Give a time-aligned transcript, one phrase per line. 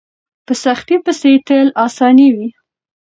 [0.45, 2.47] په سختۍ پسې تل اساني وي.